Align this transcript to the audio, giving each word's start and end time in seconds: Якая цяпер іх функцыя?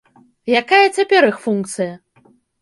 Якая 0.61 0.87
цяпер 0.97 1.27
іх 1.29 1.37
функцыя? 1.45 1.93